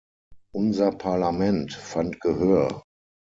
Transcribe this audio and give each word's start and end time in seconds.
Unser 0.55 0.93
Parlament 0.93 1.73
fand 1.75 2.19
Gehör. 2.21 2.81